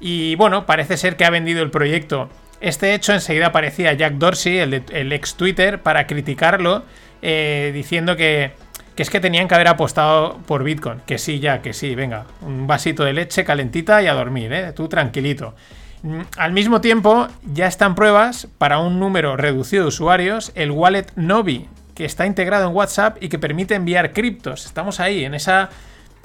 Y 0.00 0.34
bueno, 0.34 0.66
parece 0.66 0.96
ser 0.96 1.14
que 1.14 1.24
ha 1.24 1.30
vendido 1.30 1.62
el 1.62 1.70
proyecto. 1.70 2.28
Este 2.60 2.94
hecho 2.94 3.12
enseguida 3.12 3.46
aparecía 3.46 3.92
Jack 3.92 4.14
Dorsey, 4.14 4.58
el, 4.58 5.12
ex 5.12 5.36
Twitter, 5.36 5.82
para 5.82 6.08
criticarlo, 6.08 6.82
eh, 7.22 7.70
diciendo 7.72 8.16
que, 8.16 8.54
que 8.96 9.04
es 9.04 9.10
que 9.10 9.20
tenían 9.20 9.46
que 9.46 9.54
haber 9.54 9.68
apostado 9.68 10.38
por 10.48 10.64
Bitcoin. 10.64 11.00
Que 11.06 11.18
sí, 11.18 11.38
ya, 11.38 11.62
que 11.62 11.74
sí, 11.74 11.94
venga, 11.94 12.26
un 12.40 12.66
vasito 12.66 13.04
de 13.04 13.12
leche 13.12 13.44
calentita 13.44 14.02
y 14.02 14.08
a 14.08 14.14
dormir, 14.14 14.52
¿eh? 14.52 14.72
Tú 14.72 14.88
tranquilito. 14.88 15.54
Mm, 16.02 16.22
al 16.36 16.52
mismo 16.52 16.80
tiempo, 16.80 17.28
ya 17.44 17.66
están 17.66 17.94
pruebas 17.94 18.48
para 18.58 18.78
un 18.78 18.98
número 18.98 19.36
reducido 19.36 19.84
de 19.84 19.88
usuarios, 19.88 20.52
el 20.54 20.70
wallet 20.70 21.06
Novi, 21.16 21.68
que 21.94 22.04
está 22.04 22.26
integrado 22.26 22.68
en 22.68 22.74
WhatsApp 22.74 23.22
y 23.22 23.28
que 23.28 23.38
permite 23.38 23.74
enviar 23.74 24.12
criptos. 24.12 24.66
Estamos 24.66 25.00
ahí, 25.00 25.24
en 25.24 25.34
esa... 25.34 25.70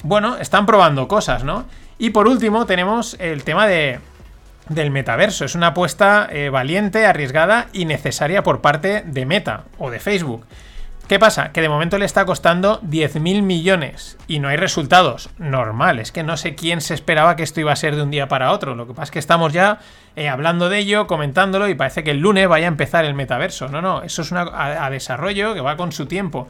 Bueno, 0.03 0.37
están 0.37 0.65
probando 0.65 1.07
cosas, 1.07 1.43
¿no? 1.43 1.65
Y 1.97 2.11
por 2.11 2.27
último 2.27 2.65
tenemos 2.65 3.15
el 3.19 3.43
tema 3.43 3.67
de, 3.67 3.99
del 4.69 4.91
metaverso. 4.91 5.45
Es 5.45 5.55
una 5.55 5.67
apuesta 5.67 6.27
eh, 6.31 6.49
valiente, 6.49 7.05
arriesgada 7.05 7.67
y 7.73 7.85
necesaria 7.85 8.43
por 8.43 8.61
parte 8.61 9.03
de 9.05 9.25
Meta 9.25 9.63
o 9.77 9.89
de 9.89 9.99
Facebook. 9.99 10.45
¿Qué 11.07 11.19
pasa? 11.19 11.53
Que 11.53 11.61
de 11.61 11.69
momento 11.69 11.97
le 11.97 12.03
está 12.03 12.25
costando 12.25 12.81
10.000 12.81 13.41
millones 13.41 14.17
y 14.27 14.39
no 14.39 14.49
hay 14.49 14.57
resultados. 14.57 15.29
Normal, 15.37 15.99
es 15.99 16.11
que 16.11 16.21
no 16.21 16.35
sé 16.35 16.53
quién 16.53 16.81
se 16.81 16.93
esperaba 16.93 17.37
que 17.37 17.43
esto 17.43 17.61
iba 17.61 17.71
a 17.71 17.77
ser 17.77 17.95
de 17.95 18.01
un 18.01 18.11
día 18.11 18.27
para 18.27 18.51
otro. 18.51 18.75
Lo 18.75 18.87
que 18.87 18.93
pasa 18.93 19.03
es 19.03 19.11
que 19.11 19.19
estamos 19.19 19.53
ya 19.53 19.79
eh, 20.17 20.27
hablando 20.27 20.67
de 20.67 20.79
ello, 20.79 21.07
comentándolo 21.07 21.69
y 21.69 21.75
parece 21.75 22.03
que 22.03 22.11
el 22.11 22.19
lunes 22.19 22.49
vaya 22.49 22.65
a 22.65 22.67
empezar 22.67 23.05
el 23.05 23.13
metaverso. 23.13 23.69
No, 23.69 23.81
no, 23.81 24.01
eso 24.01 24.21
es 24.21 24.31
una, 24.31 24.51
a, 24.53 24.89
desarrollo 24.89 25.53
que 25.53 25.61
va 25.61 25.77
con 25.77 25.93
su 25.93 26.07
tiempo. 26.07 26.49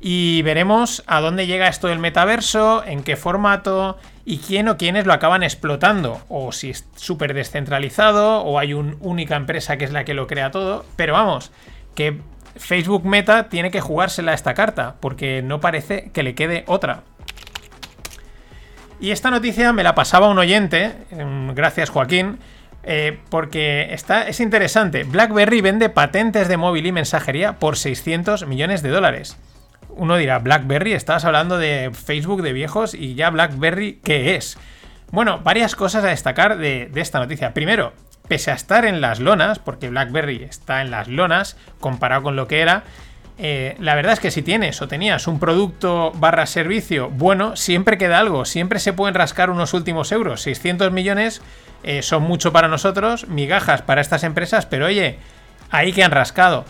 Y 0.00 0.42
veremos 0.42 1.02
a 1.08 1.20
dónde 1.20 1.48
llega 1.48 1.66
esto 1.66 1.88
del 1.88 1.98
metaverso, 1.98 2.84
en 2.86 3.02
qué 3.02 3.16
formato 3.16 3.98
y 4.24 4.38
quién 4.38 4.68
o 4.68 4.76
quiénes 4.76 5.06
lo 5.06 5.14
acaban 5.14 5.42
explotando. 5.42 6.20
O 6.28 6.52
si 6.52 6.70
es 6.70 6.86
súper 6.94 7.34
descentralizado 7.34 8.42
o 8.42 8.60
hay 8.60 8.72
una 8.72 8.94
única 9.00 9.34
empresa 9.34 9.78
que 9.78 9.84
es 9.84 9.90
la 9.90 10.04
que 10.04 10.14
lo 10.14 10.28
crea 10.28 10.52
todo. 10.52 10.84
Pero 10.94 11.12
vamos, 11.14 11.50
que 11.96 12.20
Facebook 12.58 13.04
Meta 13.04 13.48
tiene 13.48 13.70
que 13.70 13.80
jugársela 13.80 14.34
esta 14.34 14.54
carta, 14.54 14.96
porque 15.00 15.42
no 15.42 15.60
parece 15.60 16.10
que 16.12 16.22
le 16.22 16.34
quede 16.34 16.64
otra. 16.66 17.02
Y 18.98 19.10
esta 19.10 19.30
noticia 19.30 19.72
me 19.72 19.82
la 19.82 19.94
pasaba 19.94 20.28
un 20.28 20.38
oyente, 20.38 20.92
em, 21.10 21.54
gracias 21.54 21.90
Joaquín, 21.90 22.38
eh, 22.82 23.18
porque 23.30 23.92
está, 23.92 24.26
es 24.28 24.40
interesante. 24.40 25.04
BlackBerry 25.04 25.60
vende 25.60 25.88
patentes 25.88 26.48
de 26.48 26.56
móvil 26.56 26.86
y 26.86 26.92
mensajería 26.92 27.58
por 27.58 27.76
600 27.76 28.46
millones 28.46 28.82
de 28.82 28.90
dólares. 28.90 29.36
Uno 29.90 30.16
dirá, 30.16 30.38
BlackBerry, 30.38 30.92
estabas 30.92 31.24
hablando 31.24 31.58
de 31.58 31.90
Facebook 31.92 32.42
de 32.42 32.52
viejos 32.52 32.94
y 32.94 33.14
ya 33.14 33.30
BlackBerry, 33.30 34.00
¿qué 34.04 34.36
es? 34.36 34.56
Bueno, 35.10 35.40
varias 35.40 35.74
cosas 35.74 36.04
a 36.04 36.08
destacar 36.08 36.58
de, 36.58 36.88
de 36.92 37.00
esta 37.00 37.18
noticia. 37.18 37.52
Primero, 37.54 37.92
pese 38.28 38.50
a 38.50 38.54
estar 38.54 38.84
en 38.84 39.00
las 39.00 39.20
lonas, 39.20 39.58
porque 39.58 39.90
BlackBerry 39.90 40.42
está 40.44 40.80
en 40.82 40.90
las 40.90 41.08
lonas 41.08 41.56
comparado 41.80 42.22
con 42.22 42.36
lo 42.36 42.46
que 42.48 42.60
era, 42.60 42.84
eh, 43.38 43.76
la 43.80 43.94
verdad 43.94 44.14
es 44.14 44.20
que 44.20 44.30
si 44.30 44.40
tienes 44.40 44.80
o 44.80 44.88
tenías 44.88 45.26
un 45.26 45.38
producto 45.38 46.10
barra 46.14 46.46
servicio 46.46 47.10
bueno, 47.10 47.54
siempre 47.54 47.98
queda 47.98 48.18
algo, 48.18 48.46
siempre 48.46 48.78
se 48.78 48.94
pueden 48.94 49.14
rascar 49.14 49.50
unos 49.50 49.74
últimos 49.74 50.10
euros. 50.10 50.40
600 50.42 50.90
millones 50.90 51.42
eh, 51.82 52.02
son 52.02 52.22
mucho 52.22 52.52
para 52.52 52.68
nosotros, 52.68 53.28
migajas 53.28 53.82
para 53.82 54.00
estas 54.00 54.24
empresas, 54.24 54.64
pero 54.64 54.86
oye, 54.86 55.18
ahí 55.70 55.92
que 55.92 56.02
han 56.02 56.12
rascado. 56.12 56.64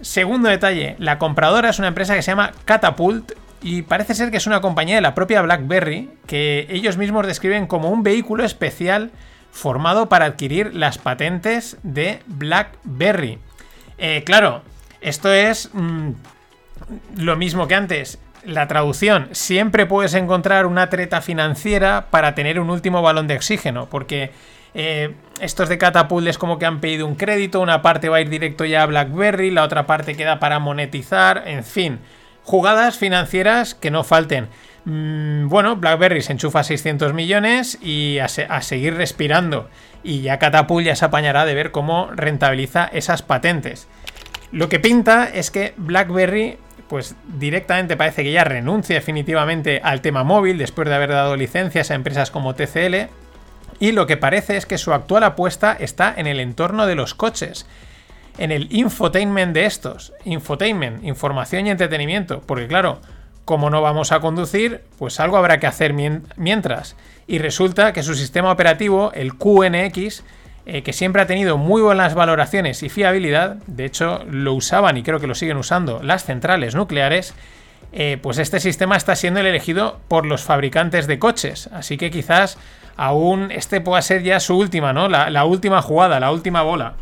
Segundo 0.00 0.48
detalle, 0.48 0.96
la 0.98 1.18
compradora 1.18 1.70
es 1.70 1.78
una 1.78 1.88
empresa 1.88 2.14
que 2.14 2.22
se 2.22 2.32
llama 2.32 2.52
Catapult 2.64 3.32
y 3.62 3.82
parece 3.82 4.14
ser 4.14 4.30
que 4.30 4.38
es 4.38 4.46
una 4.46 4.60
compañía 4.60 4.96
de 4.96 5.02
la 5.02 5.14
propia 5.14 5.42
BlackBerry 5.42 6.10
que 6.26 6.66
ellos 6.70 6.96
mismos 6.96 7.26
describen 7.26 7.66
como 7.66 7.90
un 7.90 8.02
vehículo 8.02 8.44
especial 8.44 9.10
formado 9.52 10.08
para 10.08 10.26
adquirir 10.26 10.74
las 10.74 10.98
patentes 10.98 11.76
de 11.82 12.20
BlackBerry. 12.26 13.38
Eh, 13.98 14.22
claro, 14.24 14.62
esto 15.00 15.32
es 15.32 15.70
mm, 15.72 16.10
lo 17.16 17.36
mismo 17.36 17.66
que 17.68 17.74
antes. 17.74 18.18
La 18.44 18.66
traducción, 18.68 19.28
siempre 19.32 19.84
puedes 19.84 20.14
encontrar 20.14 20.64
una 20.64 20.88
treta 20.88 21.20
financiera 21.20 22.06
para 22.10 22.34
tener 22.34 22.58
un 22.58 22.70
último 22.70 23.02
balón 23.02 23.26
de 23.26 23.36
oxígeno, 23.36 23.86
porque 23.90 24.30
eh, 24.72 25.14
estos 25.40 25.68
de 25.68 25.76
Catapult 25.76 26.26
es 26.26 26.38
como 26.38 26.58
que 26.58 26.64
han 26.64 26.80
pedido 26.80 27.06
un 27.06 27.16
crédito, 27.16 27.60
una 27.60 27.82
parte 27.82 28.08
va 28.08 28.16
a 28.16 28.20
ir 28.20 28.30
directo 28.30 28.64
ya 28.64 28.82
a 28.82 28.86
BlackBerry, 28.86 29.50
la 29.50 29.64
otra 29.64 29.86
parte 29.86 30.16
queda 30.16 30.38
para 30.40 30.58
monetizar, 30.58 31.42
en 31.46 31.64
fin, 31.64 31.98
jugadas 32.44 32.96
financieras 32.96 33.74
que 33.74 33.90
no 33.90 34.04
falten. 34.04 34.48
Mm, 34.84 35.48
bueno, 35.48 35.76
BlackBerry 35.76 36.22
se 36.22 36.32
enchufa 36.32 36.64
600 36.64 37.12
millones 37.12 37.78
y 37.82 38.18
a, 38.18 38.28
seguir 38.28 38.94
respirando. 38.94 39.68
Y 40.02 40.22
ya 40.22 40.38
Catapult 40.38 40.86
ya 40.86 40.96
se 40.96 41.04
apañará 41.04 41.44
de 41.44 41.54
ver 41.54 41.70
cómo 41.70 42.10
rentabiliza 42.14 42.88
esas 42.92 43.22
patentes. 43.22 43.88
Lo 44.52 44.68
que 44.68 44.80
pinta 44.80 45.28
es 45.32 45.50
que 45.50 45.74
BlackBerry, 45.76 46.58
pues 46.88 47.14
directamente 47.38 47.96
parece 47.96 48.24
que 48.24 48.32
ya 48.32 48.44
renuncia 48.44 48.96
definitivamente 48.96 49.80
al 49.84 50.00
tema 50.00 50.24
móvil 50.24 50.58
después 50.58 50.88
de 50.88 50.94
haber 50.94 51.10
dado 51.10 51.36
licencias 51.36 51.90
a 51.90 51.94
empresas 51.94 52.30
como 52.30 52.54
TCL. 52.54 53.08
Y 53.78 53.92
lo 53.92 54.06
que 54.06 54.16
parece 54.16 54.56
es 54.56 54.66
que 54.66 54.78
su 54.78 54.92
actual 54.92 55.24
apuesta 55.24 55.76
está 55.78 56.12
en 56.16 56.26
el 56.26 56.40
entorno 56.40 56.86
de 56.86 56.94
los 56.94 57.14
coches 57.14 57.66
en 58.38 58.52
el 58.52 58.68
infotainment 58.70 59.54
de 59.54 59.66
estos. 59.66 60.12
Infotainment, 60.24 61.04
información 61.04 61.66
y 61.66 61.70
entretenimiento. 61.70 62.40
Porque 62.40 62.66
claro, 62.66 63.00
como 63.44 63.70
no 63.70 63.82
vamos 63.82 64.12
a 64.12 64.20
conducir, 64.20 64.82
pues 64.98 65.20
algo 65.20 65.36
habrá 65.36 65.58
que 65.58 65.66
hacer 65.66 65.92
mientras. 65.92 66.96
Y 67.26 67.38
resulta 67.38 67.92
que 67.92 68.02
su 68.02 68.14
sistema 68.14 68.50
operativo, 68.50 69.12
el 69.14 69.34
QNX, 69.34 70.24
eh, 70.66 70.82
que 70.82 70.92
siempre 70.92 71.22
ha 71.22 71.26
tenido 71.26 71.56
muy 71.58 71.82
buenas 71.82 72.14
valoraciones 72.14 72.82
y 72.82 72.88
fiabilidad, 72.88 73.56
de 73.66 73.84
hecho 73.86 74.24
lo 74.30 74.54
usaban 74.54 74.96
y 74.96 75.02
creo 75.02 75.18
que 75.18 75.26
lo 75.26 75.34
siguen 75.34 75.56
usando 75.56 76.02
las 76.02 76.24
centrales 76.24 76.74
nucleares, 76.74 77.34
eh, 77.92 78.18
pues 78.22 78.38
este 78.38 78.60
sistema 78.60 78.96
está 78.96 79.16
siendo 79.16 79.40
el 79.40 79.46
elegido 79.46 79.98
por 80.06 80.26
los 80.26 80.44
fabricantes 80.44 81.06
de 81.06 81.18
coches. 81.18 81.68
Así 81.72 81.96
que 81.96 82.10
quizás 82.10 82.58
aún 82.96 83.50
este 83.50 83.80
pueda 83.80 84.02
ser 84.02 84.22
ya 84.22 84.38
su 84.38 84.56
última, 84.56 84.92
¿no? 84.92 85.08
la 85.08 85.44
última 85.44 85.82
jugada, 85.82 86.20
la 86.20 86.30
última 86.30 86.62
bola. 86.62 86.94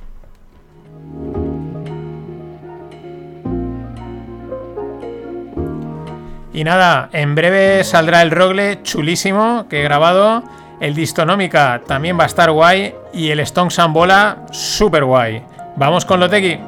Y 6.59 6.65
nada, 6.65 7.09
en 7.13 7.37
breve 7.37 7.85
saldrá 7.85 8.21
el 8.21 8.33
Rogle 8.33 8.83
chulísimo 8.83 9.67
que 9.71 9.79
he 9.79 9.85
grabado. 9.85 10.43
El 10.81 10.97
Distonómica 10.97 11.83
también 11.87 12.19
va 12.19 12.25
a 12.25 12.27
estar 12.27 12.51
guay. 12.51 12.97
Y 13.13 13.31
el 13.31 13.39
Stone 13.39 13.71
Sambola, 13.71 14.39
super 14.51 15.05
guay. 15.05 15.41
Vamos 15.77 16.05
con 16.05 16.19
Loteki. 16.19 16.59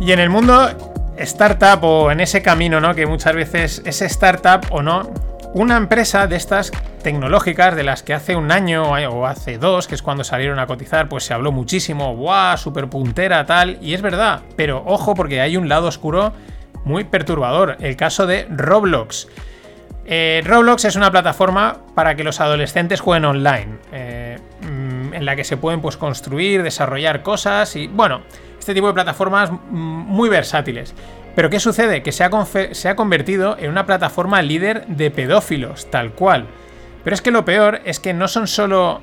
Y 0.00 0.12
en 0.12 0.18
el 0.18 0.28
mundo 0.28 0.68
startup 1.16 1.82
o 1.82 2.10
en 2.10 2.20
ese 2.20 2.42
camino, 2.42 2.78
¿no? 2.78 2.94
Que 2.94 3.06
muchas 3.06 3.34
veces 3.34 3.80
es 3.86 4.02
startup 4.02 4.66
o 4.68 4.82
no, 4.82 5.08
una 5.54 5.78
empresa 5.78 6.26
de 6.26 6.36
estas 6.36 6.72
tecnológicas, 7.08 7.74
de 7.74 7.84
las 7.84 8.02
que 8.02 8.12
hace 8.12 8.36
un 8.36 8.52
año 8.52 8.82
o 8.82 9.24
hace 9.24 9.56
dos, 9.56 9.88
que 9.88 9.94
es 9.94 10.02
cuando 10.02 10.24
salieron 10.24 10.58
a 10.58 10.66
cotizar, 10.66 11.08
pues 11.08 11.24
se 11.24 11.32
habló 11.32 11.52
muchísimo, 11.52 12.14
¡guau! 12.14 12.58
Super 12.58 12.90
puntera, 12.90 13.46
tal, 13.46 13.78
y 13.80 13.94
es 13.94 14.02
verdad, 14.02 14.42
pero 14.56 14.82
ojo 14.84 15.14
porque 15.14 15.40
hay 15.40 15.56
un 15.56 15.70
lado 15.70 15.88
oscuro 15.88 16.34
muy 16.84 17.04
perturbador, 17.04 17.78
el 17.80 17.96
caso 17.96 18.26
de 18.26 18.46
Roblox. 18.50 19.26
Eh, 20.04 20.42
Roblox 20.44 20.84
es 20.84 20.96
una 20.96 21.10
plataforma 21.10 21.78
para 21.94 22.14
que 22.14 22.24
los 22.24 22.40
adolescentes 22.40 23.00
jueguen 23.00 23.24
online, 23.24 23.78
eh, 23.90 24.36
mm, 24.60 25.14
en 25.14 25.24
la 25.24 25.34
que 25.34 25.44
se 25.44 25.56
pueden 25.56 25.80
pues, 25.80 25.96
construir, 25.96 26.62
desarrollar 26.62 27.22
cosas 27.22 27.74
y, 27.74 27.86
bueno, 27.86 28.20
este 28.58 28.74
tipo 28.74 28.86
de 28.86 28.92
plataformas 28.92 29.50
mm, 29.50 29.56
muy 29.70 30.28
versátiles. 30.28 30.94
Pero 31.34 31.48
¿qué 31.48 31.58
sucede? 31.58 32.02
Que 32.02 32.12
se 32.12 32.22
ha, 32.22 32.30
se 32.72 32.88
ha 32.90 32.96
convertido 32.96 33.56
en 33.58 33.70
una 33.70 33.86
plataforma 33.86 34.42
líder 34.42 34.86
de 34.88 35.10
pedófilos, 35.10 35.90
tal 35.90 36.12
cual. 36.12 36.48
Pero 37.04 37.14
es 37.14 37.22
que 37.22 37.30
lo 37.30 37.44
peor 37.44 37.80
es 37.84 38.00
que 38.00 38.14
no 38.14 38.28
son 38.28 38.46
solo 38.46 39.00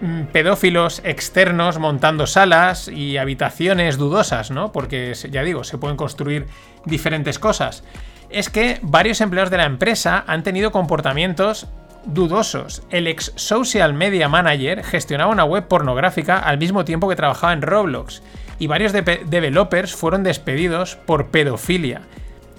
mm, 0.00 0.24
pedófilos 0.32 1.00
externos 1.04 1.78
montando 1.78 2.26
salas 2.26 2.88
y 2.88 3.16
habitaciones 3.16 3.96
dudosas, 3.96 4.50
¿no? 4.50 4.72
Porque 4.72 5.14
ya 5.30 5.42
digo, 5.42 5.64
se 5.64 5.78
pueden 5.78 5.96
construir 5.96 6.46
diferentes 6.84 7.38
cosas. 7.38 7.84
Es 8.30 8.50
que 8.50 8.78
varios 8.82 9.20
empleados 9.20 9.50
de 9.50 9.58
la 9.58 9.64
empresa 9.64 10.24
han 10.26 10.42
tenido 10.42 10.72
comportamientos 10.72 11.68
dudosos. 12.06 12.82
El 12.90 13.06
ex 13.06 13.32
social 13.36 13.94
media 13.94 14.28
manager 14.28 14.84
gestionaba 14.84 15.32
una 15.32 15.44
web 15.44 15.68
pornográfica 15.68 16.38
al 16.38 16.58
mismo 16.58 16.84
tiempo 16.84 17.08
que 17.08 17.16
trabajaba 17.16 17.52
en 17.52 17.62
Roblox 17.62 18.22
y 18.58 18.66
varios 18.66 18.92
developers 18.92 19.94
fueron 19.94 20.22
despedidos 20.22 20.96
por 20.96 21.28
pedofilia. 21.28 22.02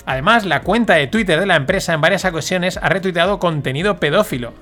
Además, 0.05 0.45
la 0.45 0.61
cuenta 0.61 0.93
de 0.95 1.07
Twitter 1.07 1.39
de 1.39 1.45
la 1.45 1.55
empresa 1.55 1.93
en 1.93 2.01
varias 2.01 2.25
ocasiones 2.25 2.77
ha 2.81 2.89
retuiteado 2.89 3.39
contenido 3.39 3.97
pedófilo. 3.97 4.53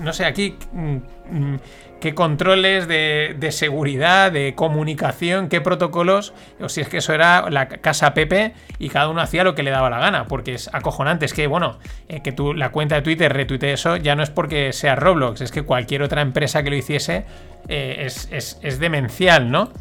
no 0.00 0.12
sé 0.12 0.24
aquí 0.24 0.56
mm, 0.72 0.96
mm, 1.30 1.58
qué 2.00 2.14
controles 2.14 2.88
de, 2.88 3.48
seguridad, 3.50 4.32
de 4.32 4.54
comunicación, 4.54 5.48
qué 5.48 5.60
protocolos, 5.60 6.32
o 6.60 6.68
si 6.68 6.80
es 6.80 6.88
que 6.88 6.98
eso 6.98 7.12
era 7.12 7.50
la 7.50 7.68
casa 7.68 8.14
Pepe 8.14 8.54
y 8.78 8.88
cada 8.88 9.08
uno 9.08 9.20
hacía 9.20 9.44
lo 9.44 9.54
que 9.54 9.62
le 9.62 9.70
daba 9.70 9.90
la 9.90 9.98
gana, 9.98 10.26
porque 10.26 10.54
es 10.54 10.70
acojonante. 10.72 11.26
Es 11.26 11.34
que, 11.34 11.46
bueno, 11.46 11.78
eh, 12.08 12.22
que 12.22 12.32
tú, 12.32 12.54
la 12.54 12.70
cuenta 12.70 12.94
de 12.94 13.02
Twitter 13.02 13.32
retuite 13.32 13.72
eso 13.72 13.96
ya 13.96 14.14
no 14.16 14.22
es 14.22 14.30
porque 14.30 14.72
sea 14.72 14.96
Roblox, 14.96 15.42
es 15.42 15.52
que 15.52 15.62
cualquier 15.62 16.02
otra 16.02 16.22
empresa 16.22 16.62
que 16.62 16.70
lo 16.70 16.76
hiciese 16.76 17.24
eh, 17.68 18.06
es 18.30 18.78
demencial, 18.78 19.50
¿no? 19.50 19.72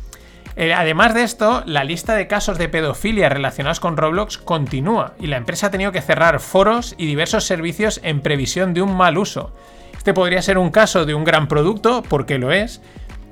Eh, 0.58 0.74
además 0.74 1.14
de 1.14 1.24
esto, 1.24 1.64
la 1.66 1.84
lista 1.84 2.16
de 2.16 2.28
casos 2.28 2.58
de 2.58 2.70
pedofilia 2.70 3.28
relacionados 3.28 3.82
con 3.82 3.98
Roblox 3.98 4.38
continúa 4.38 5.14
y 5.20 5.28
la 5.28 5.38
empresa 5.38 5.68
ha 5.68 5.72
tenido 5.72 5.92
que 5.92 6.02
cerrar 6.02 6.40
foros 6.40 6.96
y 6.98 7.06
diversos 7.06 7.44
servicios 7.44 8.00
en 8.04 8.22
previsión 8.22 8.74
de 8.74 8.82
un 8.82 8.96
mal 8.96 9.18
uso. 9.18 9.54
Este 9.98 10.14
podría 10.14 10.42
ser 10.42 10.58
un 10.58 10.72
caso 10.72 11.06
de 11.06 11.14
un 11.14 11.26
gran 11.26 11.48
producto, 11.48 12.04
porque 12.08 12.38
lo 12.38 12.52
es, 12.54 12.82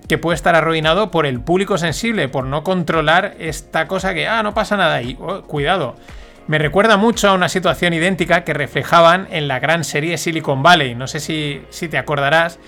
que 0.09 0.17
puede 0.17 0.35
estar 0.35 0.55
arruinado 0.55 1.11
por 1.11 1.25
el 1.25 1.39
público 1.39 1.77
sensible, 1.77 2.27
por 2.27 2.45
no 2.45 2.63
controlar 2.63 3.35
esta 3.39 3.87
cosa 3.87 4.13
que, 4.13 4.27
ah, 4.27 4.43
no 4.43 4.53
pasa 4.53 4.75
nada 4.75 4.95
ahí, 4.95 5.17
oh, 5.21 5.43
cuidado. 5.43 5.95
Me 6.47 6.57
recuerda 6.57 6.97
mucho 6.97 7.29
a 7.29 7.33
una 7.33 7.47
situación 7.47 7.93
idéntica 7.93 8.43
que 8.43 8.53
reflejaban 8.53 9.27
en 9.31 9.47
la 9.47 9.59
gran 9.59 9.85
serie 9.85 10.17
Silicon 10.17 10.61
Valley. 10.61 10.93
No 10.93 11.07
sé 11.07 11.21
si, 11.21 11.61
si 11.69 11.87
te 11.87 11.97
acordarás 11.97 12.59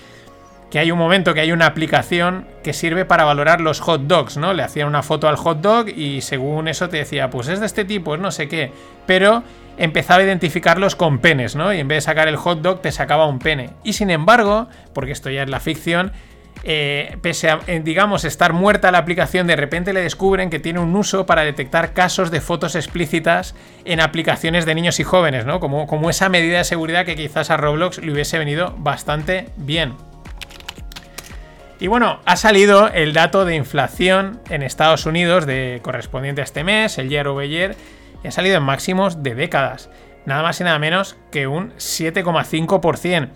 que 0.76 0.80
hay 0.80 0.92
un 0.92 1.00
momento 1.00 1.34
que 1.34 1.40
hay 1.40 1.54
una 1.54 1.68
aplicación 1.68 2.46
que 2.62 2.74
sirve 2.74 3.06
para 3.06 3.24
valorar 3.24 3.62
los 3.62 3.80
hot 3.80 4.02
dogs, 4.08 4.36
¿no? 4.36 4.52
Le 4.54 4.62
hacían 4.62 4.90
una 4.90 5.04
foto 5.04 5.30
al 5.30 5.38
hot 5.38 5.62
dog 5.62 5.88
y 5.88 6.20
según 6.20 6.68
eso 6.68 6.90
te 6.90 6.98
decía, 6.98 7.30
pues 7.30 7.48
es 7.48 7.62
de 7.62 7.66
este 7.66 7.86
tipo, 7.86 8.14
es 8.14 8.20
no 8.20 8.30
sé 8.30 8.50
qué. 8.50 8.74
Pero 9.06 9.42
empezaba 9.78 10.20
a 10.20 10.24
identificarlos 10.26 10.98
con 10.98 11.20
penes, 11.20 11.56
¿no? 11.56 11.74
Y 11.74 11.80
en 11.80 11.88
vez 11.88 12.00
de 12.00 12.02
sacar 12.02 12.28
el 12.28 12.36
hot 12.36 12.60
dog 12.60 12.82
te 12.82 12.92
sacaba 12.92 13.26
un 13.26 13.40
pene. 13.40 13.70
Y 13.86 13.94
sin 13.94 14.10
embargo, 14.10 14.68
porque 14.92 15.14
esto 15.14 15.30
ya 15.30 15.44
es 15.44 15.50
la 15.50 15.62
ficción, 15.62 16.12
eh, 16.66 17.20
pese 17.22 17.52
a, 17.52 17.62
eh, 17.68 17.80
digamos, 17.82 18.26
estar 18.26 18.52
muerta 18.52 18.92
la 18.92 18.98
aplicación, 18.98 19.48
de 19.48 19.56
repente 19.56 19.94
le 19.94 20.02
descubren 20.02 20.50
que 20.50 20.60
tiene 20.60 20.82
un 20.82 20.94
uso 20.94 21.26
para 21.26 21.46
detectar 21.46 21.94
casos 21.94 22.32
de 22.32 22.42
fotos 22.42 22.76
explícitas 22.76 23.56
en 23.86 24.02
aplicaciones 24.02 24.66
de 24.66 24.76
niños 24.76 25.00
y 25.00 25.06
jóvenes, 25.06 25.46
¿no? 25.46 25.62
Como, 25.62 25.88
como 25.88 26.10
esa 26.10 26.28
medida 26.28 26.58
de 26.58 26.66
seguridad 26.66 27.06
que 27.06 27.16
quizás 27.16 27.50
a 27.50 27.56
Roblox 27.56 28.00
le 28.00 28.12
hubiese 28.12 28.38
venido 28.38 28.76
bastante 28.78 29.48
bien. 29.56 29.94
Y 31.80 31.88
bueno, 31.88 32.20
ha 32.26 32.36
salido 32.38 32.88
el 32.88 33.14
dato 33.14 33.44
de 33.44 33.56
inflación 33.56 34.40
en 34.50 34.64
Estados 34.64 35.06
Unidos 35.06 35.46
de 35.46 35.80
correspondiente 35.84 36.42
a 36.42 36.46
este 36.46 36.64
mes, 36.64 36.98
el 36.98 37.10
year 37.10 37.28
over 37.28 37.48
year, 37.48 37.76
y 38.24 38.28
ha 38.28 38.32
salido 38.32 38.58
en 38.58 38.64
máximos 38.64 39.24
de 39.24 39.36
décadas, 39.36 39.90
nada 40.26 40.42
más 40.42 40.60
y 40.62 40.64
nada 40.64 40.80
menos 40.80 41.18
que 41.32 41.48
un 41.48 41.74
7,5%. 41.74 43.30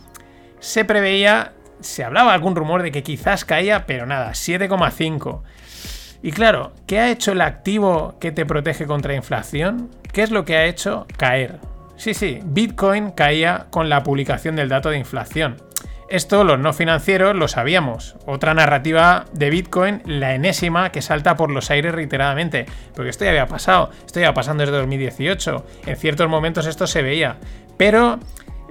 Se 0.60 0.86
preveía, 0.86 1.54
se 1.82 2.04
hablaba 2.04 2.34
algún 2.34 2.56
rumor 2.56 2.82
de 2.82 2.92
que 2.92 3.04
quizás 3.04 3.44
caía, 3.44 3.86
pero 3.86 4.06
nada, 4.06 4.32
7,5%. 4.32 5.42
Y 6.22 6.32
claro, 6.32 6.74
¿qué 6.86 7.00
ha 7.00 7.10
hecho 7.12 7.32
el 7.32 7.42
activo 7.42 8.16
que 8.20 8.32
te 8.32 8.46
protege 8.46 8.86
contra 8.86 9.16
inflación? 9.16 9.90
¿Qué 10.12 10.22
es 10.22 10.32
lo 10.32 10.44
que 10.44 10.58
ha 10.58 10.66
hecho 10.66 11.08
caer? 11.18 11.60
Sí, 11.96 12.14
sí, 12.14 12.40
Bitcoin 12.44 13.12
caía 13.12 13.68
con 13.70 13.90
la 13.90 14.04
publicación 14.04 14.56
del 14.56 14.70
dato 14.70 14.90
de 14.90 14.98
inflación. 14.98 15.58
Esto 16.10 16.44
los 16.44 16.58
no 16.58 16.74
financieros 16.74 17.36
lo 17.36 17.48
sabíamos. 17.48 18.16
Otra 18.26 18.56
narrativa 18.56 19.26
de 19.32 19.52
Bitcoin, 19.52 20.02
la 20.06 20.34
enésima, 20.34 20.92
que 20.92 21.04
salta 21.04 21.36
por 21.36 21.52
los 21.52 21.70
aires 21.70 21.94
reiteradamente. 21.94 22.66
Porque 22.96 23.12
esto 23.12 23.26
ya 23.26 23.30
había 23.30 23.46
pasado, 23.46 23.92
esto 24.06 24.20
ya 24.20 24.34
pasando 24.34 24.64
desde 24.64 24.78
2018. 24.78 25.66
En 25.86 25.98
ciertos 25.98 26.28
momentos 26.28 26.66
esto 26.66 26.88
se 26.88 27.04
veía. 27.04 27.38
Pero 27.78 28.20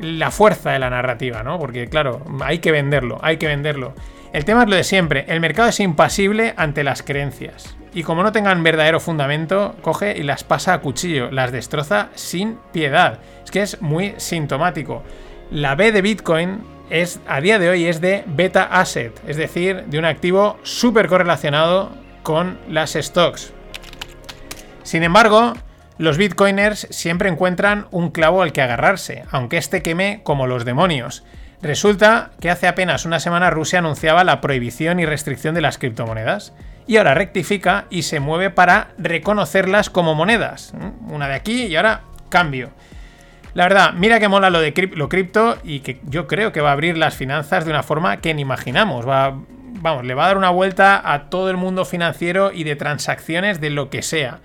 la 0.00 0.32
fuerza 0.32 0.72
de 0.72 0.80
la 0.80 0.90
narrativa, 0.90 1.44
¿no? 1.44 1.60
Porque 1.60 1.86
claro, 1.86 2.22
hay 2.40 2.58
que 2.58 2.72
venderlo, 2.72 3.18
hay 3.22 3.36
que 3.36 3.46
venderlo. 3.46 3.94
El 4.32 4.44
tema 4.44 4.64
es 4.64 4.68
lo 4.68 4.76
de 4.76 4.84
siempre, 4.84 5.24
el 5.28 5.40
mercado 5.40 5.68
es 5.68 5.80
impasible 5.80 6.54
ante 6.56 6.84
las 6.84 7.02
creencias. 7.02 7.76
Y 7.94 8.02
como 8.02 8.22
no 8.22 8.32
tengan 8.32 8.62
verdadero 8.62 9.00
fundamento, 9.00 9.76
coge 9.80 10.18
y 10.18 10.22
las 10.22 10.44
pasa 10.44 10.74
a 10.74 10.80
cuchillo, 10.80 11.30
las 11.30 11.52
destroza 11.52 12.08
sin 12.14 12.58
piedad. 12.72 13.20
Es 13.44 13.50
que 13.50 13.62
es 13.62 13.80
muy 13.80 14.14
sintomático. 14.18 15.02
La 15.50 15.74
B 15.76 15.92
de 15.92 16.02
Bitcoin 16.02 16.77
es, 16.90 17.20
a 17.26 17.40
día 17.40 17.58
de 17.58 17.68
hoy 17.70 17.86
es 17.86 18.00
de 18.00 18.24
beta 18.26 18.64
asset, 18.64 19.18
es 19.26 19.36
decir, 19.36 19.84
de 19.86 19.98
un 19.98 20.04
activo 20.04 20.58
súper 20.62 21.08
correlacionado 21.08 21.90
con 22.22 22.58
las 22.68 22.92
stocks. 22.92 23.52
Sin 24.82 25.02
embargo, 25.02 25.54
los 25.98 26.16
bitcoiners 26.16 26.86
siempre 26.90 27.28
encuentran 27.28 27.86
un 27.90 28.10
clavo 28.10 28.42
al 28.42 28.52
que 28.52 28.62
agarrarse, 28.62 29.24
aunque 29.30 29.58
este 29.58 29.82
queme 29.82 30.20
como 30.22 30.46
los 30.46 30.64
demonios. 30.64 31.24
Resulta 31.60 32.30
que 32.40 32.50
hace 32.50 32.68
apenas 32.68 33.04
una 33.04 33.18
semana 33.18 33.50
Rusia 33.50 33.80
anunciaba 33.80 34.22
la 34.22 34.40
prohibición 34.40 35.00
y 35.00 35.06
restricción 35.06 35.54
de 35.54 35.60
las 35.60 35.76
criptomonedas 35.76 36.52
y 36.86 36.96
ahora 36.96 37.14
rectifica 37.14 37.86
y 37.90 38.02
se 38.02 38.20
mueve 38.20 38.50
para 38.50 38.90
reconocerlas 38.96 39.90
como 39.90 40.14
monedas. 40.14 40.72
Una 41.08 41.26
de 41.26 41.34
aquí 41.34 41.64
y 41.66 41.76
ahora 41.76 42.02
cambio. 42.28 42.70
La 43.54 43.64
verdad, 43.64 43.94
mira 43.94 44.20
que 44.20 44.28
mola 44.28 44.50
lo 44.50 44.60
de 44.60 44.90
lo 44.94 45.08
cripto 45.08 45.58
y 45.64 45.80
que 45.80 46.00
yo 46.04 46.26
creo 46.26 46.52
que 46.52 46.60
va 46.60 46.70
a 46.70 46.72
abrir 46.72 46.96
las 46.96 47.16
finanzas 47.16 47.64
de 47.64 47.70
una 47.70 47.82
forma 47.82 48.18
que 48.18 48.34
ni 48.34 48.42
imaginamos. 48.42 49.08
Va, 49.08 49.38
vamos, 49.80 50.04
le 50.04 50.14
va 50.14 50.24
a 50.24 50.28
dar 50.28 50.36
una 50.36 50.50
vuelta 50.50 51.00
a 51.12 51.30
todo 51.30 51.50
el 51.50 51.56
mundo 51.56 51.84
financiero 51.84 52.52
y 52.52 52.64
de 52.64 52.76
transacciones 52.76 53.60
de 53.60 53.70
lo 53.70 53.90
que 53.90 54.02
sea. 54.02 54.40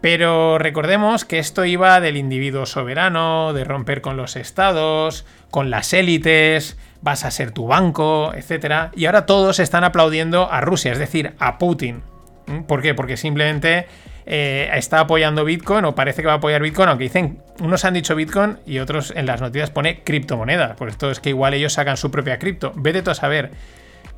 Pero 0.00 0.58
recordemos 0.58 1.26
que 1.26 1.38
esto 1.38 1.64
iba 1.66 2.00
del 2.00 2.16
individuo 2.16 2.64
soberano, 2.64 3.52
de 3.52 3.64
romper 3.64 4.00
con 4.00 4.16
los 4.16 4.36
estados, 4.36 5.26
con 5.50 5.68
las 5.68 5.92
élites, 5.92 6.78
vas 7.02 7.24
a 7.24 7.30
ser 7.30 7.50
tu 7.50 7.66
banco, 7.66 8.32
etc. 8.34 8.90
Y 8.94 9.04
ahora 9.04 9.26
todos 9.26 9.58
están 9.58 9.84
aplaudiendo 9.84 10.50
a 10.50 10.62
Rusia, 10.62 10.92
es 10.92 10.98
decir, 10.98 11.34
a 11.38 11.58
Putin. 11.58 12.02
¿Mm? 12.46 12.62
¿Por 12.62 12.80
qué? 12.80 12.94
Porque 12.94 13.18
simplemente 13.18 13.86
eh, 14.32 14.70
está 14.74 15.00
apoyando 15.00 15.44
Bitcoin 15.44 15.84
o 15.84 15.96
parece 15.96 16.22
que 16.22 16.28
va 16.28 16.34
a 16.34 16.36
apoyar 16.36 16.62
Bitcoin, 16.62 16.88
aunque 16.88 17.02
dicen, 17.02 17.42
unos 17.58 17.84
han 17.84 17.94
dicho 17.94 18.14
Bitcoin 18.14 18.58
y 18.64 18.78
otros 18.78 19.12
en 19.16 19.26
las 19.26 19.40
noticias 19.40 19.70
pone 19.70 20.04
criptomoneda. 20.04 20.76
Por 20.76 20.88
esto 20.88 21.10
es 21.10 21.18
que 21.18 21.30
igual 21.30 21.52
ellos 21.52 21.72
sacan 21.72 21.96
su 21.96 22.12
propia 22.12 22.38
cripto. 22.38 22.72
Vete 22.76 23.02
tú 23.02 23.10
a 23.10 23.16
saber. 23.16 23.50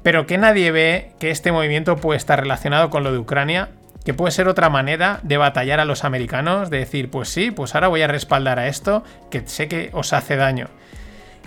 Pero 0.03 0.27
que 0.27 0.37
nadie 0.37 0.71
ve 0.71 1.13
que 1.19 1.31
este 1.31 1.51
movimiento 1.51 1.97
puede 1.97 2.19
estar 2.19 2.39
relacionado 2.39 2.91
con 2.91 3.05
lo 3.05 3.13
de 3.13 3.19
Ucrania 3.19 3.71
que 4.05 4.13
puede 4.13 4.33
ser 4.33 4.49
otra 4.49 4.69
manera 4.69 5.21
de 5.23 5.39
batallar 5.39 5.81
a 5.81 5.87
los 5.87 6.05
americanos, 6.05 6.69
de 6.69 6.79
decir, 6.79 7.09
pues 7.09 7.31
sí, 7.31 7.51
pues 7.51 7.75
ahora 7.75 7.89
voy 7.89 8.03
a 8.03 8.09
respaldar 8.09 8.59
a 8.59 8.67
esto, 8.67 9.05
que 9.31 9.47
sé 9.47 9.67
que 9.67 9.89
os 9.95 10.13
hace 10.13 10.37
daño. 10.37 10.67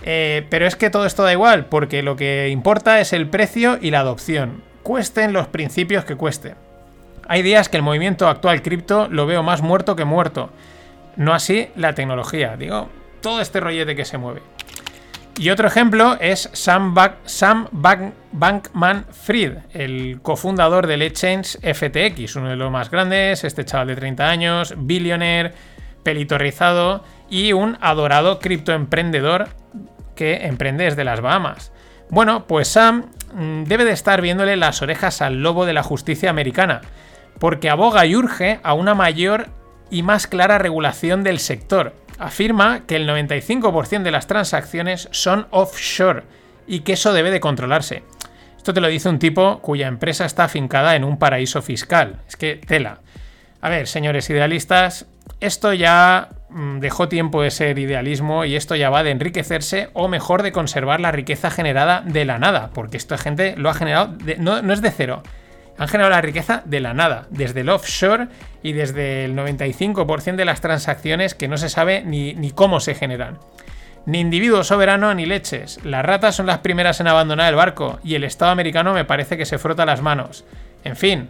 Eh, 0.02 0.44
pero 0.50 0.66
es 0.66 0.74
que 0.74 0.90
todo 0.90 1.06
esto 1.06 1.22
da 1.22 1.32
igual, 1.32 1.66
porque 1.66 2.02
lo 2.02 2.16
que 2.16 2.48
importa 2.48 2.98
es 2.98 3.12
el 3.12 3.28
precio 3.28 3.78
y 3.80 3.90
la 3.90 4.00
adopción, 4.00 4.62
cuesten 4.82 5.32
los 5.32 5.46
principios 5.46 6.04
que 6.04 6.16
cueste. 6.16 6.54
Hay 7.28 7.42
días 7.42 7.68
que 7.68 7.76
el 7.76 7.82
movimiento 7.82 8.28
actual 8.28 8.62
cripto 8.62 9.08
lo 9.08 9.26
veo 9.26 9.42
más 9.42 9.62
muerto 9.62 9.96
que 9.96 10.04
muerto, 10.04 10.50
no 11.16 11.34
así 11.34 11.68
la 11.76 11.94
tecnología, 11.94 12.56
digo, 12.56 12.88
todo 13.20 13.40
este 13.40 13.60
rollete 13.60 13.96
que 13.96 14.04
se 14.04 14.18
mueve. 14.18 14.42
Y 15.38 15.50
otro 15.50 15.68
ejemplo 15.68 16.16
es 16.18 16.48
Sam, 16.54 16.94
Bankman 18.32 19.04
Fried, 19.10 19.58
el 19.74 20.20
cofundador 20.22 20.86
del 20.86 21.02
exchange 21.02 21.58
FTX, 21.58 22.36
uno 22.36 22.48
de 22.48 22.56
los 22.56 22.70
más 22.70 22.90
grandes, 22.90 23.44
este 23.44 23.64
chaval 23.64 23.88
de 23.88 23.96
30 23.96 24.26
años, 24.26 24.74
billionaire, 24.78 25.52
pelito 26.02 26.38
rizado 26.38 27.04
y 27.28 27.52
un 27.52 27.76
adorado 27.82 28.38
criptoemprendedor 28.38 29.48
que 30.14 30.46
emprende 30.46 30.84
desde 30.84 31.04
las 31.04 31.20
Bahamas. 31.20 31.70
Bueno, 32.08 32.46
pues 32.46 32.68
Sam 32.68 33.10
mm, 33.34 33.64
debe 33.64 33.84
de 33.84 33.92
estar 33.92 34.22
viéndole 34.22 34.56
las 34.56 34.80
orejas 34.80 35.20
al 35.20 35.42
lobo 35.42 35.66
de 35.66 35.74
la 35.74 35.82
justicia 35.82 36.30
americana, 36.30 36.80
porque 37.38 37.70
aboga 37.70 38.06
y 38.06 38.16
urge 38.16 38.60
a 38.62 38.74
una 38.74 38.94
mayor 38.94 39.48
y 39.90 40.02
más 40.02 40.26
clara 40.26 40.58
regulación 40.58 41.22
del 41.22 41.38
sector 41.38 41.94
afirma 42.18 42.86
que 42.86 42.96
el 42.96 43.08
95% 43.08 44.02
de 44.02 44.10
las 44.10 44.26
transacciones 44.26 45.08
son 45.12 45.46
offshore 45.50 46.24
y 46.66 46.80
que 46.80 46.94
eso 46.94 47.12
debe 47.12 47.30
de 47.30 47.40
controlarse. 47.40 48.02
Esto 48.56 48.74
te 48.74 48.80
lo 48.80 48.88
dice 48.88 49.08
un 49.08 49.18
tipo 49.18 49.60
cuya 49.60 49.86
empresa 49.86 50.24
está 50.24 50.44
afincada 50.44 50.96
en 50.96 51.04
un 51.04 51.18
paraíso 51.18 51.62
fiscal. 51.62 52.16
Es 52.26 52.36
que 52.36 52.56
tela. 52.56 53.00
A 53.60 53.68
ver, 53.68 53.86
señores 53.86 54.28
idealistas, 54.30 55.06
esto 55.40 55.72
ya 55.72 56.30
mm, 56.48 56.78
dejó 56.80 57.08
tiempo 57.08 57.42
de 57.42 57.50
ser 57.50 57.78
idealismo 57.78 58.44
y 58.44 58.56
esto 58.56 58.74
ya 58.74 58.90
va 58.90 59.02
de 59.02 59.10
enriquecerse 59.10 59.90
o 59.92 60.08
mejor 60.08 60.42
de 60.42 60.52
conservar 60.52 61.00
la 61.00 61.12
riqueza 61.12 61.50
generada 61.50 62.02
de 62.04 62.24
la 62.24 62.38
nada, 62.38 62.70
porque 62.74 62.96
esta 62.96 63.18
gente 63.18 63.54
lo 63.56 63.70
ha 63.70 63.74
generado, 63.74 64.14
no, 64.38 64.62
no 64.62 64.72
es 64.72 64.82
de 64.82 64.90
cero, 64.90 65.22
han 65.78 65.88
generado 65.88 66.10
la 66.10 66.20
riqueza 66.20 66.62
de 66.64 66.80
la 66.80 66.94
nada, 66.94 67.26
desde 67.30 67.60
el 67.60 67.68
offshore 67.68 68.28
y 68.62 68.72
desde 68.72 69.24
el 69.24 69.36
95% 69.36 70.36
de 70.36 70.44
las 70.44 70.60
transacciones 70.60 71.34
que 71.34 71.48
no 71.48 71.58
se 71.58 71.68
sabe 71.68 72.02
ni, 72.02 72.34
ni 72.34 72.50
cómo 72.50 72.80
se 72.80 72.94
generan. 72.94 73.38
Ni 74.06 74.20
individuo 74.20 74.62
soberano 74.62 75.12
ni 75.14 75.26
leches. 75.26 75.84
Las 75.84 76.04
ratas 76.04 76.36
son 76.36 76.46
las 76.46 76.58
primeras 76.58 77.00
en 77.00 77.08
abandonar 77.08 77.50
el 77.50 77.56
barco 77.56 77.98
y 78.04 78.14
el 78.14 78.24
Estado 78.24 78.52
americano 78.52 78.94
me 78.94 79.04
parece 79.04 79.36
que 79.36 79.44
se 79.44 79.58
frota 79.58 79.84
las 79.84 80.00
manos. 80.00 80.44
En 80.84 80.96
fin, 80.96 81.28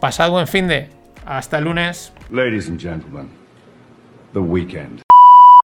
pasad 0.00 0.30
buen 0.30 0.46
fin 0.46 0.68
de. 0.68 0.88
Hasta 1.26 1.58
el 1.58 1.64
lunes. 1.64 2.12
Ladies 2.30 2.68
and 2.68 2.80
gentlemen, 2.80 3.28
the 4.32 4.38
weekend. 4.38 5.02